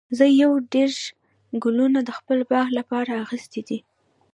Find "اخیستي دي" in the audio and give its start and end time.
3.25-3.79